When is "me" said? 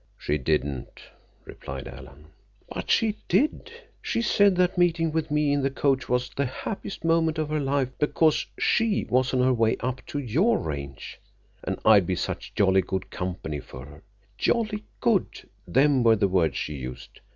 5.29-5.53